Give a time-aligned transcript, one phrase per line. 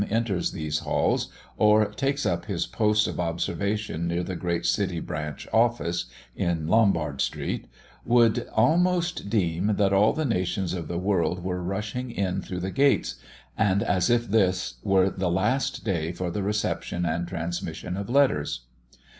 [0.09, 1.27] enters these halls,
[1.57, 7.21] or takes up his post of observation near the great City Branch Office, in Lombard
[7.21, 7.67] street,
[8.03, 12.71] would almost deem that all the nations of the world were rushing in through the
[12.71, 13.17] gates,
[13.55, 18.61] and as if this were the last day for the reception and transmission of letters.